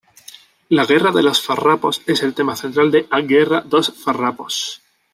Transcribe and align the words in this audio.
La 0.69 0.83
Guerra 0.85 1.11
de 1.11 1.21
los 1.21 1.43
Farrapos 1.43 2.01
es 2.07 2.23
el 2.23 2.33
tema 2.33 2.55
central 2.55 2.89
de 2.89 3.05
"A 3.11 3.19
Guerra 3.19 3.61
dos 3.63 3.93
Farrapos". 4.03 4.81